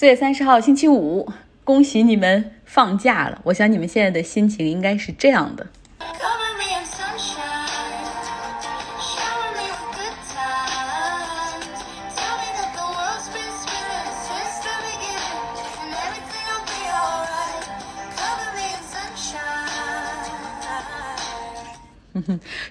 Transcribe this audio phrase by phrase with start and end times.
[0.00, 1.30] 四月三十号星期五，
[1.62, 3.38] 恭喜你们放假了！
[3.44, 5.66] 我想你们现在的心情应该是这样的。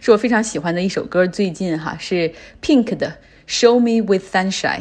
[0.01, 3.17] 是我非常喜欢的一首歌，最近哈是 Pink 的
[3.47, 4.79] 《Show Me with Sunshine》。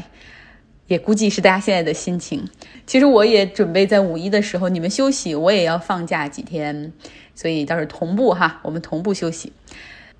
[0.89, 2.49] 也估计是大家现在的心情。
[2.87, 6.93] 其实我也准备在五一的时候，你们休息，我也要放假几天，
[7.35, 9.53] 所以倒是同步哈，我们同步休息。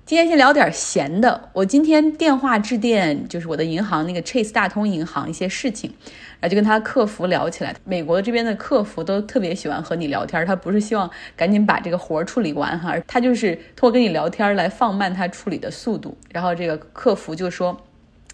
[0.05, 1.49] 今天先聊点闲的。
[1.53, 5.93] 我今天电话致电，就是我的银行那个 Chase 大通银行一些事情，
[6.39, 7.75] 然后就跟他客服聊起来。
[7.83, 16.17] 美国这边的客服都特别喜欢和你聊天，他不是希望赶紧把这个活儿处理完哈，他就是通过跟你聊天来放慢他处理的速度。
[16.31, 17.75] 然后这个客服就说。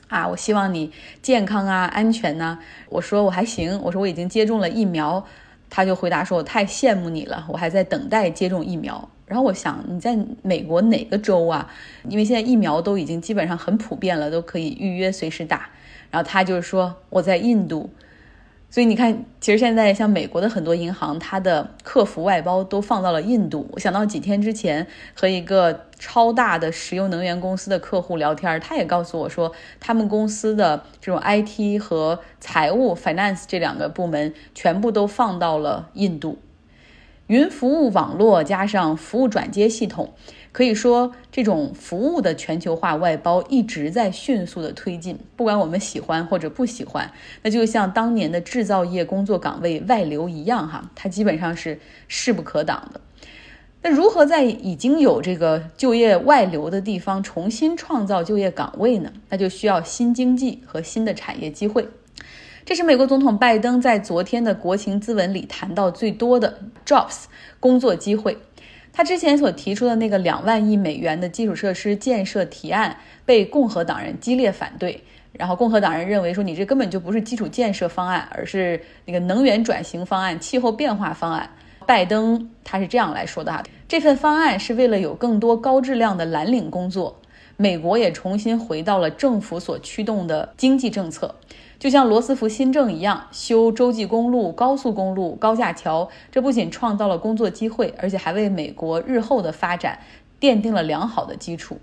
[0.08, 0.91] 啊，我希望你
[1.22, 2.59] 健康啊，安全呐。
[2.90, 5.26] 我说我还行，我说我已经接种了疫苗。
[5.68, 11.70] 他就回答说：“我太羡慕你了，我还在等待接种疫苗。”然后我想你在美国哪个州啊？
[12.07, 15.68] 因为现在疫苗都已经基本上很普遍了，都可以预约随时打。
[16.12, 17.90] 然后他就是说我在印度。
[18.76, 23.65] 所以你看，其实现在像美国的很多银行，它的客服外包都放到了印度。
[23.71, 36.37] 我想到几天之前和一个超大的石油能源公司的客户聊天，他也告诉我说，他们公司的这种 IT 和财务 （finance） 这两个部门全部都放到了印度。
[37.27, 40.13] 云服务网络加上服务转接系统。
[40.51, 53.01] 可以说，这种服务的全球化外包一直在迅速的推进，不管我们喜欢或者不喜欢，那就像当年的制造业工作岗位外流一样，哈，它基本上是势不可挡的。
[53.82, 59.12] 那如何在已经有这个就业外流的地方重新创造就业岗位呢？
[59.27, 61.89] 那就需要新经济和新的产业机会。
[62.66, 67.25] 这是美国总统拜登在昨天的国情咨文里谈到最多的 jobs
[67.59, 68.35] 工作机会。
[68.91, 75.00] 他之前所提出的那个两万亿美元的基础设施建设提案被共和党人激烈反对，
[75.34, 81.47] 然后共和党人认为说你这根本就不是基础建设方案，而是那个能源转型方案、气候变化方案。
[81.85, 87.16] 拜登他是这样来说的哈，这份方案是为了有更多高质量的蓝领工作，
[87.57, 91.35] 美国也重新回到了政府所驱动的经济政策。
[91.78, 100.00] 就像罗斯福新政一样，修洲际公路、高速公路、高架桥，这不仅创造了工作机会，而且还为美国日后的发展
[100.40, 101.78] 奠定了良好的基础。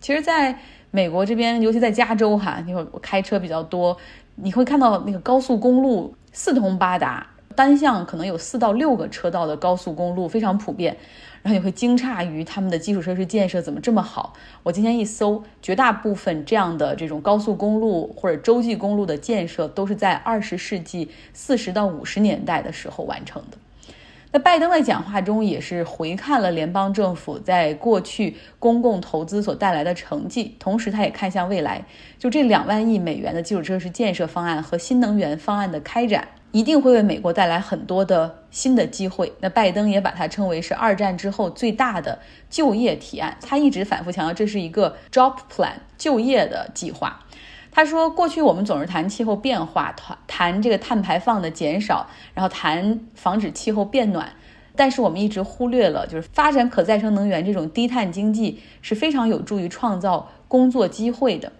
[0.00, 0.58] 其实，在
[0.90, 3.96] 美国这边，尤其在加州哈，因为我开车比较多，
[4.36, 7.26] 你会看到那个高速公路四通八达，
[7.58, 10.96] 单向可能有四到六个车道的高速公路非常普遍。
[11.42, 14.34] 然后你会惊诧于他们的基础设施建设怎么这么好。
[14.62, 23.58] 我今天一搜，绝大部分这样的这种高速公路或者洲际公路的建设都是在二十世纪四十到五十年代的时候完成的。
[24.30, 31.84] 那拜登在讲话中也是回看了联邦政府在过去公共投资所带来的成绩，同时他也看向未来，
[32.18, 36.28] 就这两万亿美元的基础设施建设方案和新能源方案的开展。
[36.50, 39.30] 一定会为美国带来很多的新的机会。
[39.40, 42.18] 那拜登也把它称为是二战之后最大的
[42.48, 43.36] 就业提案。
[43.42, 47.20] 他一直反复强调，这是一个 job plan 就业的计划。
[47.78, 54.32] 他说，过去我们总是谈气候变化，谈谈这个碳排放的减少，然后谈防止气候变暖，
[54.74, 61.52] 但是我们一直忽略了，就是发展可再生能源这种低碳经济是非常有助于创造工作机会的。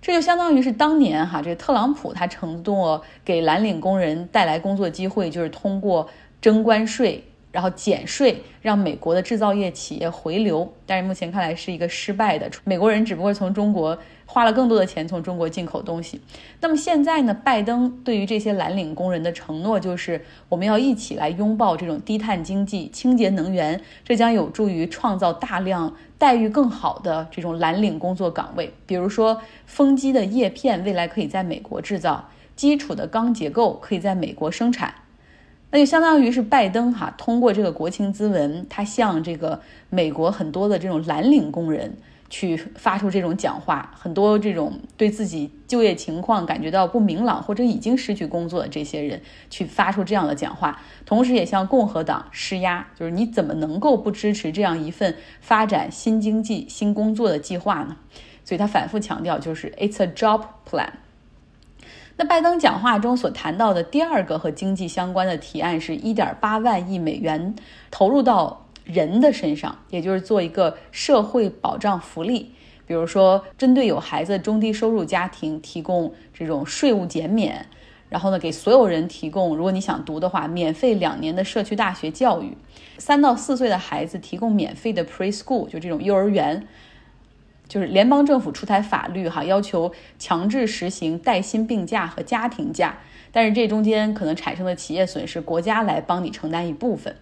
[0.00, 6.08] 这就相当于是当年哈，这个特朗普他承诺给蓝领工人带来工作机会，就是通过
[6.40, 7.22] 征关税，
[7.56, 10.70] 然后减税，让美国的制造业企业回流。
[10.84, 13.96] 但是目前看来是一个失败的，美国人只不过从中国
[14.26, 16.20] 花了更多的钱从中国进口东西。
[16.60, 25.90] 那么现在呢，拜登对于这些蓝领工人的承诺就是，我们要一起来拥抱这种低碳经济、清洁能源，这将有助于创造大量。
[26.18, 34.94] 待遇更好的这种蓝领工作岗位，比如说风机的叶片未来可以在美国制造，基础的钢结构可以在美国生产，
[35.70, 39.60] 那就相当于是拜登哈通过这个国情咨文，他向这个
[39.90, 41.96] 美国很多的这种蓝领工人。
[42.28, 57.96] 去发出这种讲话，很多这种对自己就业情况感觉到不明朗或者已经失去工作的这些人，去发出这样的讲话，同时也向共和党施压，就是你怎么能够不支持这样一份发展新经济、新工作的计划呢？
[58.44, 60.88] 所以他反复强调，就是 It's a job plan。
[62.16, 67.54] 那拜登讲话中所谈到的第二个和经济相关的提案是1.8万亿美元
[67.90, 68.62] 投入到。
[68.86, 72.52] 人的身上，也就是做一个社会保障福利，
[72.86, 77.66] 比如说针对有孩子中低收入家庭提供这种税务减免，
[78.08, 82.56] 然后呢，给所有人提供，如果你想读的话，免费两年的社区大学教育。
[82.96, 86.68] 三到四岁的孩子提供免费的 preschool，就这种幼儿园。
[87.68, 92.96] 就是联邦政府出台法律哈，要求强制实行带薪病假和家庭假，
[93.32, 97.16] 但是这中间可能产生的企业损失，国家来帮你承担一部分。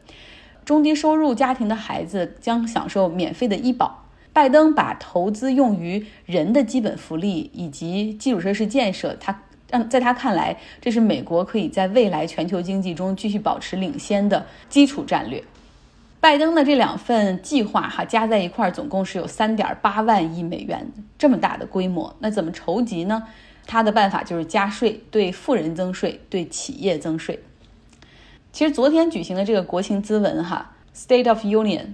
[0.65, 4.05] 中低收入家庭的孩子将享受免费的医保。
[4.33, 15.41] 拜登把投资用于人的基本福利以及基础设施建设，他让在他看来，这是美国可以在未来全球经济中继续保持领先的基础战略。
[16.25, 22.17] 拜登的这两份计划哈加在一块儿，总共是有三点八万亿美元这么大的规模。
[22.21, 23.25] 那怎么筹集呢？
[23.67, 27.45] 他的办法就是加税，对富人增税，对企业增税。
[28.53, 31.89] 其实昨天举行的这个国情咨文哈，State of Union。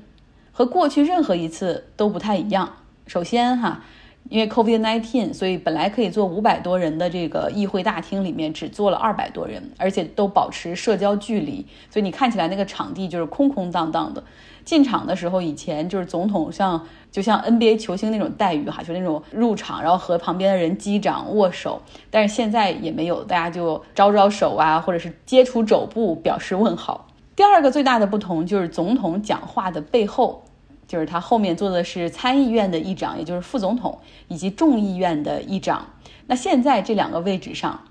[0.52, 2.76] 和过去任何一次都不太一样。
[3.08, 3.82] 首先哈，
[4.30, 14.22] 因为 COVID-19，所以本来可以坐五百多人的这个议会大厅里面只坐了二百多人，而且都保持社交距离，所以你看起来那个场地就是空空荡荡的。
[14.64, 27.08] 进场的时候，以前就是总统像就像 NBA 球星那种待遇哈，就那种入场然后和旁边的人击掌握手，但是现在也没有，大家就招招手啊，或者是接触肘部表示问好。
[27.34, 30.44] 第二个最大的不同就是总统讲话的背后。
[30.90, 35.86] 就是他后面坐的是参议院的议长，也就是副总统，以及众议院的议长。
[36.26, 37.84] 那现在这两个位置上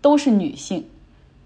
[0.00, 0.88] 都是女性，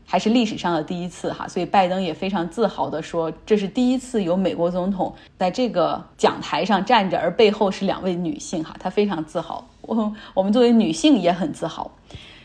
[0.06, 1.48] 还是历史上的第一次哈。
[1.48, 9.66] 所以拜登也非常自豪地说，这是第一次有美国总统在这个讲台上站着，而背后是两位女性哈，他非常自豪。
[9.80, 11.90] 我我们作为女性也很自豪，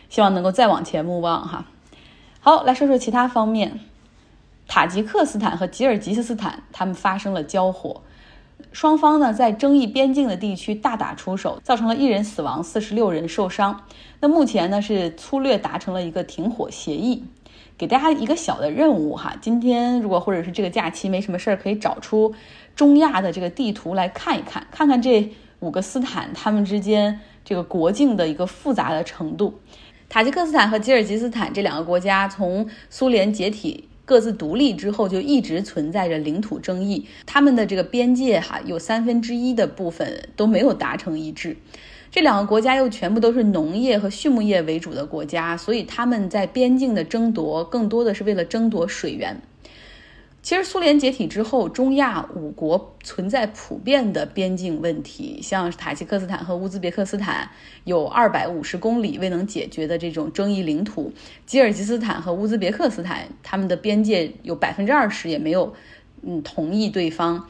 [0.09, 1.65] 希望能够再往前目望哈。
[2.39, 3.79] 好，来说说其他方面，
[4.67, 8.01] 塔吉克斯坦和吉尔吉斯斯坦他们发生了交火。
[8.71, 13.83] 双方呢在争议边境的地区大打出手，造成了一人死亡，四十六人受伤。
[14.19, 17.23] 那目前呢是粗略达成了一个停火协议。
[17.77, 22.35] 给大家一个小的任务哈，今天如果或者是这个假期没什么事儿，可以找出
[22.75, 29.59] 中亚的这个地图来看一看，看看这五个斯坦他们之间这个国境的一个复杂的程度。
[30.09, 33.87] 塔吉克斯坦和吉尔吉斯坦这两个国家从苏联解体。
[34.09, 37.05] 各自独立之后，就一直存在着领土争议。
[37.27, 41.55] 他们的这个边界，哈，有三分之一的部分都没有达成一致。
[42.09, 49.39] 这两个国家又全部都是农业和畜牧业为主的国家，所以他们在边境的争夺，更多的是为了争夺水源。
[50.41, 57.49] 其实苏联解体之后，中亚五国存在普遍的边境问题，像塔吉克斯坦和乌兹别克斯坦
[57.83, 61.11] 有二百五十公里未能解决的这种争议领土；
[61.45, 65.73] 吉尔吉斯坦和乌兹别克斯坦他们的边界有百分之二十也没有
[66.21, 67.45] 嗯同意对方；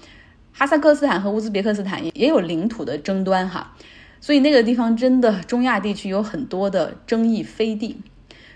[0.51, 3.75] 哈萨克斯坦和乌兹别克斯坦也也有领土的争端哈，
[4.19, 8.01] 所以那个地方真的中亚地区有很多的争议飞地，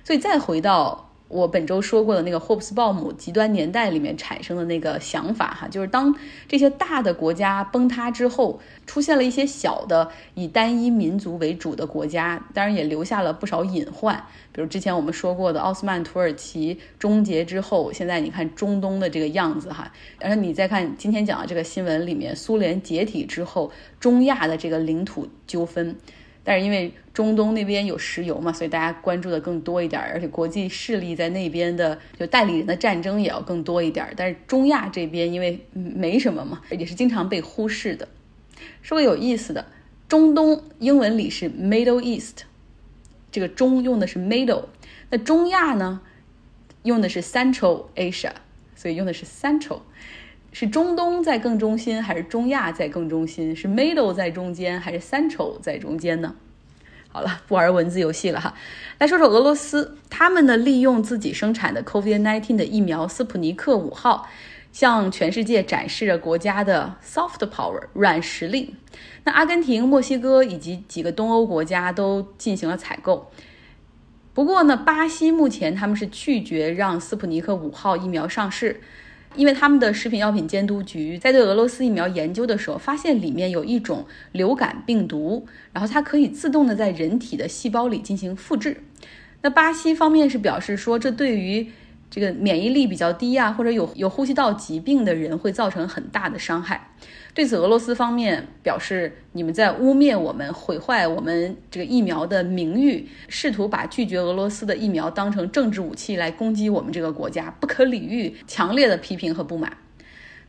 [0.04, 1.12] 所以再回到。
[1.28, 6.16] 我本周说过的那个霍布斯鲍姆极端年代里面产生的那个想法哈，就是当
[6.48, 14.16] 这些大的国家崩塌之后，出现了一些小的以单一民族为主的国家，当然也留下了不少隐患。
[14.52, 25.96] 比如之前我们说过的奥斯曼土耳其终结之后，现在你看中东的这个样子哈，然后你再看今天讲的这个新闻里面，苏联解体之后，中亚的这个领土纠纷。
[26.44, 34.14] 但是因为中东那边有石油嘛，所以大家关注的更多一点，而且国际势力在那边的就代理人的战争也要更多一点。
[34.18, 38.08] 但是中亚这边因为没什么嘛，也是经常被忽视的。
[38.82, 39.66] 说个有意思的，
[40.10, 42.44] 中东英文里是 Middle East，
[43.32, 44.66] 这个中用的是 Middle，
[45.10, 46.02] 那中亚呢
[46.84, 48.32] 用的是 Central Asia，
[48.76, 49.80] 所以用的是 Central。
[50.56, 53.56] 是中东在更中心，还是中亚在更中心？
[53.56, 56.36] 是 middle 在中间，还是 central 在中间呢？
[57.14, 58.54] 好了， 不玩文字游戏了哈，
[58.98, 64.28] 来说说俄罗斯，他们呢利用自己生产的 COVID-19 的疫苗斯普尼克五号，
[64.72, 68.76] 向全世界展示了国家的 soft power 软实力。
[69.26, 73.32] 那阿根廷、墨西哥以及几个东欧国家都进行了采购。
[74.34, 78.82] 不过呢，巴西目前他们是拒绝让斯普尼克五号疫苗上市。
[79.36, 88.78] 因为他们的食品药品监督局在对俄罗斯疫苗研究的时候，发现里面有一种流感病毒，然后它可以自动的在人体的细胞里进行复制。
[89.42, 91.70] 那巴西方面是表示说，这对于
[92.14, 96.92] 这个免疫力比较低啊，或者有有呼吸道疾病的人会造成很大的伤害。
[97.34, 109.76] 对此，俄罗斯方面表示，你们在污蔑我们，毁坏我们这个疫苗的名誉，试图把拒绝俄罗斯的疫苗当成政治武器来攻击我们这个国家，不可理喻，强烈的批评和不满。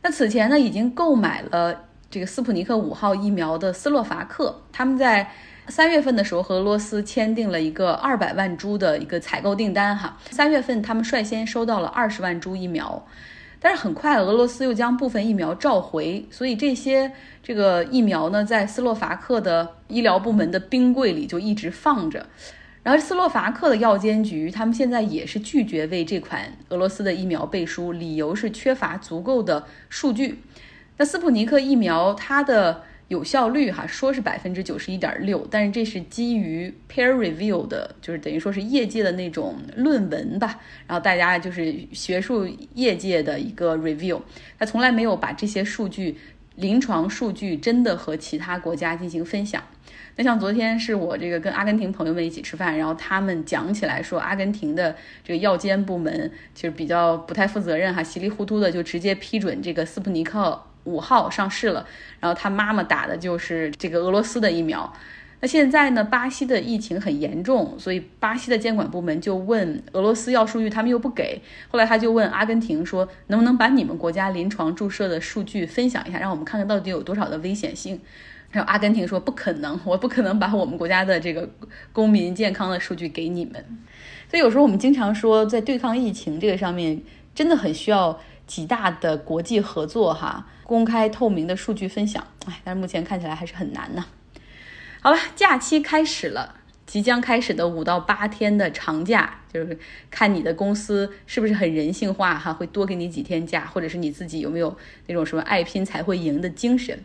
[0.03, 5.31] 那此前呢，已经购买了这个斯普尼克五号疫苗的斯洛伐克，他们在
[5.67, 10.17] 三月份的时候和俄罗斯签订了一个二百万株的一个采购订单哈。
[10.31, 13.05] 三月份他们率先收到了二十万株疫苗，
[13.59, 22.27] 但是很快俄罗斯又将部分疫苗召回，所以这些这个疫苗呢，在斯洛伐克的医疗部门的冰柜里就一直放着。
[22.83, 30.43] 然后斯洛伐克的药监局，他们现在也是拒绝为这款俄罗斯的疫苗背书，理由是缺乏足够的数据。
[30.97, 44.19] 那斯普尼克疫苗它的有效率哈说是百分之九十一点六，但是这是基于 peer review 的，就是等于说是业界的那种论文吧，然后大家就是学术业界的一个 review，
[44.57, 46.17] 他从来没有把这些数据
[46.55, 49.61] 临床数据真的和其他国家进行分享。
[50.17, 61.85] 那像昨天是我这个跟阿根廷朋友们一起吃饭，然后他们讲起来说，阿根廷的这个药监部门其实比较不太负责任哈，稀里糊涂的就直接批准这个斯普尼克五号上市了，
[62.19, 64.91] 然后他妈妈打的就是这个俄罗斯的疫苗。
[65.41, 71.41] 那现在呢，巴西的疫情很严重，所以巴西的监管部门就问俄罗斯要数据，他们又不给。
[71.69, 77.99] 后来他就问阿根廷说，能不能把你们国家临床注射的数据分享一下，让我们看看到底有多少的危险性。
[78.51, 81.49] 然后阿根廷说不可能，我不可能把我们国家的这个
[81.91, 83.53] 公民健康的数据给你们。
[84.29, 87.01] 所以有时候我们经常说，在对抗疫情这个上面，
[87.35, 92.27] 真的很需要极大的国际合作哈，公开透明的数据分享。
[92.47, 94.03] 哎，但是目前看起来还是很难呢。
[94.99, 96.55] 好了，假期开始了，
[96.85, 99.77] 即将开始的五到八天的长假，就是
[100.09, 104.75] 看你的公司是不是很人性化哈，会多给你几天假，或者是你自己有没有
[105.07, 106.99] 那种什么爱拼才会赢的精神。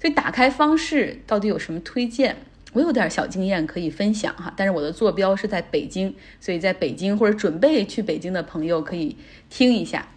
[0.00, 2.36] 所以打开方式到底有什么推荐？
[2.72, 9.16] 我有点小经验可以分享哈，但是我的坐标是在北京，所以在北京或者准备去北京的朋友可以
[9.50, 10.08] 听一下。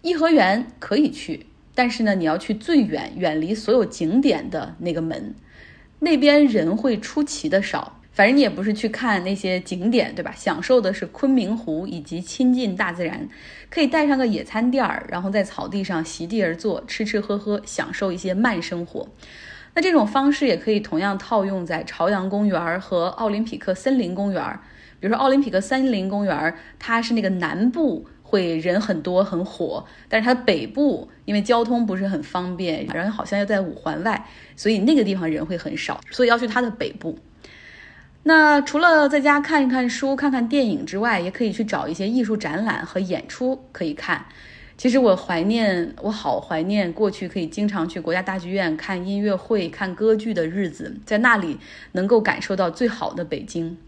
[0.00, 1.44] 颐和园可以去，
[1.76, 5.34] 但是呢，你要去最远、远离所有景点的那个门，
[6.00, 8.00] 那边人会出奇的少。
[8.12, 10.32] 反正你也不是去看那些景点，对吧？
[10.34, 13.28] 享受的是昆明湖以及亲近大自然，
[13.68, 19.06] 可以带上个野餐垫儿，然后在草地上席地而坐，吃吃喝喝，享受一些慢生活。
[19.74, 24.42] 那这种方式也可以同样套用在朝阳公园和奥林匹克森林公园。
[24.98, 37.16] 比如说奥林匹克森林公园，它是那个南部会人很多很火，但是它北部因为交通不是很方便，然后好像又在五环外，所以那个地方人会很少，所以要去它的北部。
[38.24, 44.26] 那除了在家看一看书、看看电影之外，也可以去找一些艺术展览和演出可以看。
[44.76, 51.56] 其实我怀念，我好怀念过去可以经常去国家大剧院看音乐会、看歌剧的日子，在那里
[51.92, 53.78] 能够感受到最好的北京。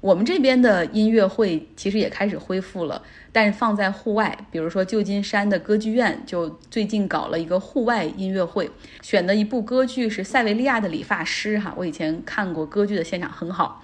[0.00, 3.02] 我们这边的音乐会其实也开始恢复了，
[3.32, 8.70] 但是放在户外，比如说旧金山的歌剧院就最近搞了一个户外音乐会，
[9.02, 13.82] 选的一部歌剧是《塞维利亚的理发师》哈，我以前看过歌剧的现场很好。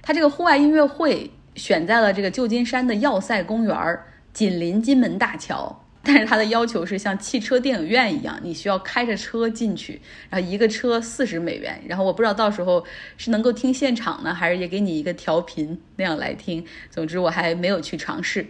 [0.00, 3.98] 他这个户外音乐会选在了这个旧金山的要塞公园，
[4.32, 5.84] 紧邻金门大桥。
[6.10, 10.00] 但是它的要求是像汽车电影院一样，你需要开着车进去，
[10.30, 11.78] 然后一个车四十美元。
[11.86, 12.82] 然后我不知道到时候
[13.18, 16.64] 是能够听现场呢，还是也给你一个调频那样来听。
[16.88, 18.46] 总之我还没有去尝试。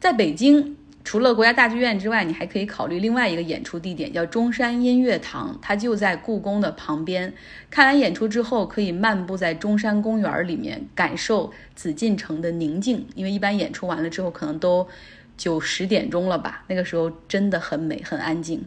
[0.00, 7.34] 在北京，除了国家大剧院之外，你还可以考虑另外一个演出地点，叫中山音乐堂，它就在故宫的旁边。
[7.70, 13.06] 看完演出之后，可以漫步在中山公园里面，感受紫禁城的宁静。
[13.14, 14.88] 因为一般演出完了之后，可能都。
[15.36, 16.64] 九十点钟了吧？
[16.68, 18.64] 那个时候真的很美，很安静。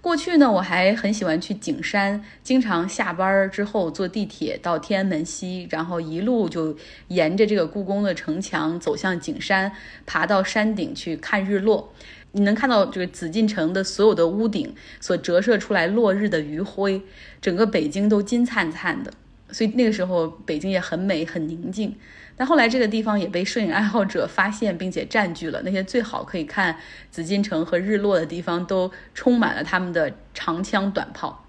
[0.00, 6.76] 过去呢，我还很喜欢去景山，经常下班之后坐地铁到天安门西，然后一路就
[7.08, 9.72] 沿着这个故宫的城墙走向景山，
[10.04, 11.92] 爬到山顶去看日落。
[12.32, 17.02] 你能看到这个紫禁城的所有的屋顶所折射出来落日的余晖，
[17.40, 19.12] 整个北京都金灿灿的。
[19.50, 21.96] 所以那个时候北京也很美，很宁静。
[22.36, 26.76] 但后来这个地方也被摄影爱好者发现，并且占据了那些最好可以看
[27.10, 31.44] 紫禁城和日落的地方，都充满了他们的长枪短炮。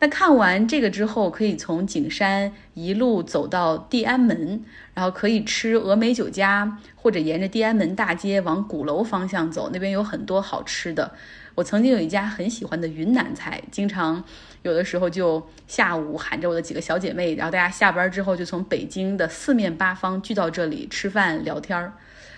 [0.00, 4.62] 那看完这个之后，可以从景山一路走到地安门，
[4.94, 11.12] 然后可以吃峨眉酒家，或者沿着地安门大街往鼓楼方向走，那边有很多好吃的。
[11.58, 14.22] 我曾经有一家很喜欢的云南菜，经常。
[14.62, 21.94] 有的时候就下午喊着我的几个小姐妹，然后大家下班之后就从北京的四面八方聚到这里吃饭聊天儿。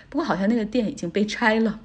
[0.09, 1.79] 不过好像那个店已经被拆了。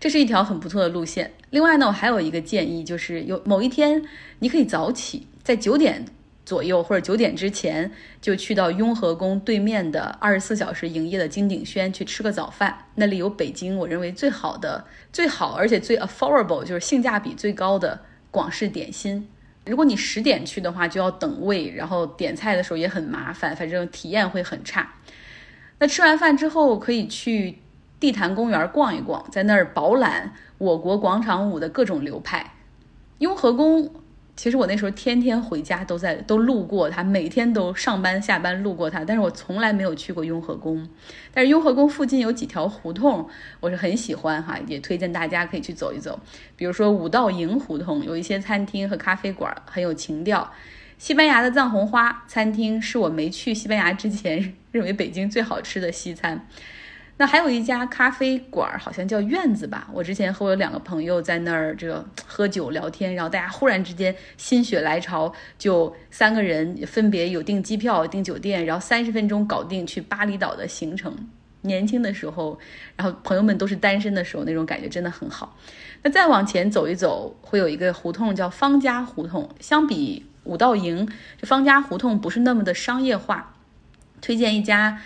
[0.00, 1.32] 这是一条很不错的路线。
[1.50, 4.02] 另外呢，我还有一个建议，就是有某一天
[4.40, 6.04] 你可以早起，在九点
[6.46, 7.90] 左右或者九点之前
[8.22, 12.86] 就去到雍和宫对面的二十四小时营业的金鼎轩去吃个早饭。
[12.94, 18.00] 那里有北京我认为最好的、最好而且最 affordable，就是性价比最高的。
[18.28, 19.26] 广式点心，
[19.64, 24.92] 如果你十点去的话，就要等位，然后点菜的时候也很麻烦，反正体验会很差。
[25.78, 27.58] 那吃完饭之后，可以去
[27.98, 32.52] 地坛公园逛一逛，在那儿饱览我国广场舞的各种流派。
[33.18, 33.90] 雍和宫。
[34.36, 40.86] 其实我那时候天天回家都在都路过它，每天都上班下班路过它，但是我从来没有去过雍和宫。
[41.32, 43.26] 但是雍和宫附近有几条胡同，
[43.60, 46.20] 我是很喜欢哈，也推荐大家可以去走一走。
[46.54, 50.52] 比如说五道营胡同，有一些餐厅和咖啡馆很有情调。
[50.98, 56.46] 西班牙的藏红花餐厅是我没去西班牙之前认为北京最好吃的西餐。
[57.18, 59.88] 那还有一家咖啡馆，好像叫院子吧。
[59.90, 71.16] 我之前和我两个朋友在那儿这个喝酒聊天，然后大家忽然之间心血来潮，就三个人分别有订机票、订酒店，然后三十分钟搞定去巴厘岛的行程。
[71.62, 72.58] 年轻的时候，
[72.96, 75.56] 然后朋友们都是单身的时候，那种感觉真的很好。
[76.02, 79.48] 那再往前走一走，会有一个胡同叫方家胡同。
[79.58, 81.08] 相比五道营，
[81.40, 83.54] 这方家胡同不是那么的商业化，
[84.20, 85.00] 推荐一家。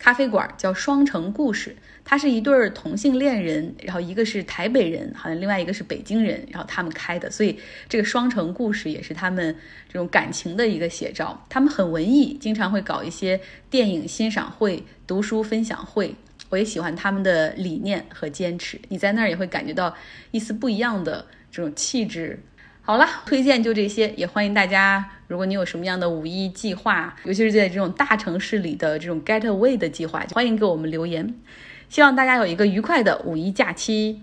[0.00, 1.76] 咖啡馆叫双城故事，
[2.06, 9.54] 它是一对儿同性恋人，然后一个是台北人，好像另外一个是北京人，然后他们开的，所以这个双城故事也是他们
[9.86, 11.44] 这种感情的一个写照。
[11.50, 13.38] 他们很文艺，经常会搞一些
[13.68, 16.14] 电影欣赏会、读书分享会。
[16.48, 19.94] 我也喜欢他们的理念和坚持，你在那儿也会感觉到
[20.30, 22.42] 一丝不一样的这种气质。
[22.90, 25.08] 好了，推荐就这些，也欢迎大家。
[25.28, 31.32] 如果你有什么样的五一计划，尤其是在这种大城市里的这种 get away 的计划，欢迎给我们留言。
[31.88, 34.20] 希望大家有一个愉快的五一假期。